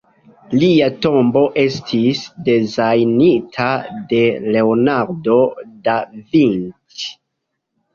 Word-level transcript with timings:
Lia 0.61 0.87
tombo 1.05 1.43
estis 1.65 2.23
dezajnita 2.49 3.69
de 4.17 4.25
Leonardo 4.59 5.41
da 5.89 6.03
Vinci. 6.19 7.17